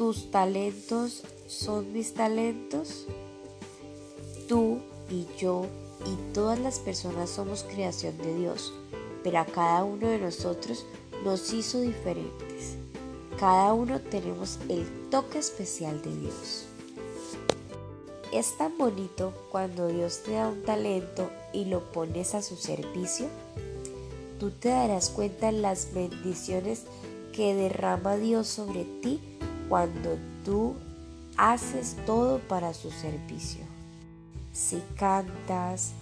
tus 0.00 0.30
talentos 0.30 1.24
son 1.46 1.92
mis 1.92 2.14
talentos. 2.14 3.04
Tú 4.48 4.78
y 5.10 5.26
yo 5.38 5.66
y 6.06 6.32
todas 6.32 6.58
las 6.58 6.78
personas 6.78 7.28
somos 7.28 7.64
creación 7.64 8.16
de 8.16 8.34
Dios, 8.34 8.72
pero 9.22 9.40
a 9.40 9.44
cada 9.44 9.84
uno 9.84 10.08
de 10.08 10.18
nosotros 10.18 10.86
nos 11.22 11.52
hizo 11.52 11.82
diferentes. 11.82 12.76
Cada 13.38 13.74
uno 13.74 14.00
tenemos 14.00 14.58
el 14.70 14.86
toque 15.10 15.38
especial 15.38 16.00
de 16.00 16.16
Dios. 16.16 16.64
Es 18.32 18.56
tan 18.56 18.78
bonito 18.78 19.34
cuando 19.52 19.88
Dios 19.88 20.22
te 20.24 20.32
da 20.32 20.48
un 20.48 20.62
talento 20.62 21.30
y 21.52 21.66
lo 21.66 21.92
pones 21.92 22.34
a 22.34 22.40
su 22.40 22.56
servicio. 22.56 23.26
Tú 24.38 24.50
te 24.50 24.70
darás 24.70 25.10
cuenta 25.10 25.52
las 25.52 25.92
bendiciones 25.92 26.84
que 27.34 27.54
derrama 27.54 28.16
Dios 28.16 28.48
sobre 28.48 28.86
ti 29.02 29.20
cuando 29.70 30.18
tú 30.44 30.74
haces 31.36 31.96
todo 32.04 32.40
para 32.40 32.74
su 32.74 32.90
servicio. 32.90 33.60
Si 34.52 34.82
cantas, 34.96 35.92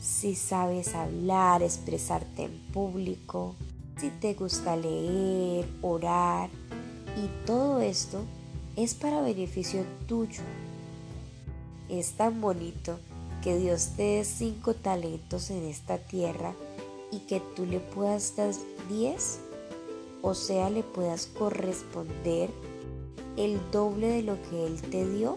si 0.00 0.36
sabes 0.36 0.94
hablar, 0.94 1.60
expresarte 1.60 2.44
en 2.44 2.56
público, 2.72 3.56
si 3.98 4.10
te 4.10 4.34
gusta 4.34 4.76
leer, 4.76 5.66
orar, 5.82 6.50
y 7.16 7.46
todo 7.46 7.80
esto 7.80 8.22
es 8.76 8.94
para 8.94 9.20
beneficio 9.20 9.84
tuyo. 10.06 10.42
Es 11.88 12.12
tan 12.12 12.40
bonito 12.40 13.00
que 13.42 13.58
Dios 13.58 13.94
te 13.96 14.02
dé 14.04 14.24
cinco 14.24 14.74
talentos 14.74 15.50
en 15.50 15.64
esta 15.64 15.98
tierra 15.98 16.54
y 17.10 17.18
que 17.20 17.42
tú 17.56 17.66
le 17.66 17.80
puedas 17.80 18.36
dar 18.36 18.54
diez, 18.88 19.40
o 20.22 20.34
sea, 20.34 20.70
le 20.70 20.84
puedas 20.84 21.26
corresponder 21.26 22.50
el 23.36 23.58
doble 23.70 24.08
de 24.08 24.22
lo 24.22 24.40
que 24.42 24.66
Él 24.66 24.80
te 24.82 25.08
dio. 25.08 25.36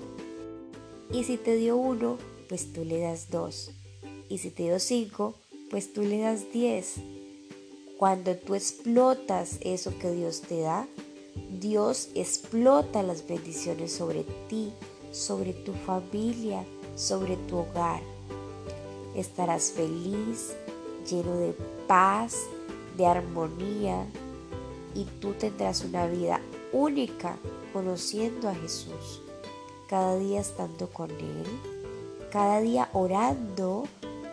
Y 1.11 1.23
si 1.23 1.37
te 1.37 1.55
dio 1.55 1.77
uno, 1.77 2.17
pues 2.49 2.73
tú 2.73 2.85
le 2.85 2.99
das 2.99 3.29
dos. 3.29 3.71
Y 4.29 4.39
si 4.39 4.49
te 4.49 4.63
dio 4.63 4.79
cinco, 4.79 5.35
pues 5.69 5.93
tú 5.93 6.01
le 6.01 6.19
das 6.19 6.51
diez. 6.51 6.95
Cuando 7.97 8.35
tú 8.35 8.55
explotas 8.55 9.59
eso 9.61 9.97
que 9.99 10.11
Dios 10.11 10.41
te 10.41 10.61
da, 10.61 10.87
Dios 11.59 12.09
explota 12.15 13.03
las 13.03 13.27
bendiciones 13.27 13.91
sobre 13.91 14.25
ti, 14.49 14.71
sobre 15.11 15.53
tu 15.53 15.73
familia, 15.73 16.65
sobre 16.95 17.37
tu 17.37 17.57
hogar. 17.57 18.01
Estarás 19.15 19.71
feliz, 19.71 20.53
lleno 21.09 21.37
de 21.37 21.55
paz, 21.87 22.37
de 22.97 23.05
armonía 23.05 24.05
y 24.95 25.05
tú 25.19 25.33
tendrás 25.33 25.83
una 25.83 26.07
vida 26.07 26.39
única 26.73 27.37
conociendo 27.71 28.49
a 28.49 28.55
Jesús. 28.55 29.21
Cada 29.87 30.17
día 30.17 30.41
estando 30.41 30.89
con 30.89 31.09
Él, 31.11 31.45
cada 32.31 32.59
día 32.59 32.89
orando, 32.93 33.85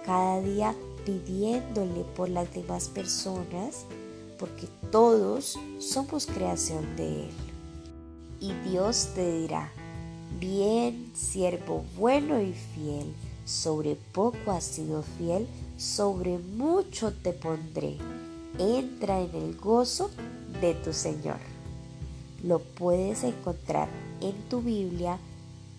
cada 0.04 0.40
día 0.40 0.74
pidiéndole 1.04 2.04
por 2.16 2.28
las 2.28 2.52
demás 2.54 2.88
personas, 2.88 3.84
porque 4.38 4.66
todos 4.90 5.58
somos 5.78 6.26
creación 6.26 6.96
de 6.96 7.24
Él. 7.24 7.30
Y 8.40 8.52
Dios 8.70 9.10
te 9.14 9.40
dirá, 9.40 9.70
bien, 10.38 11.12
siervo 11.14 11.84
bueno 11.98 12.40
y 12.40 12.54
fiel, 12.54 13.12
sobre 13.44 13.96
poco 13.96 14.52
has 14.52 14.64
sido 14.64 15.02
fiel, 15.18 15.46
sobre 15.76 16.38
mucho 16.38 17.12
te 17.12 17.32
pondré. 17.32 17.98
Entra 18.58 19.20
en 19.20 19.34
el 19.34 19.56
gozo 19.56 20.10
de 20.60 20.74
tu 20.74 20.92
Señor. 20.92 21.49
Lo 22.42 22.58
puedes 22.58 23.24
encontrar 23.24 23.88
en 24.20 24.32
tu 24.48 24.62
Biblia 24.62 25.18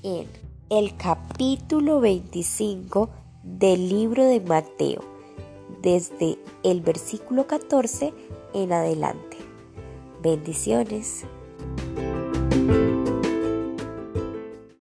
en 0.04 0.28
el 0.70 0.96
capítulo 0.96 2.00
25 2.00 3.10
del 3.44 3.90
libro 3.90 4.26
de 4.26 4.40
Mateo, 4.40 5.02
desde 5.82 6.38
el 6.64 6.82
versículo 6.82 7.48
14 7.48 8.14
en 8.54 8.74
adelante. 8.74 9.38
Bendiciones. 10.22 11.26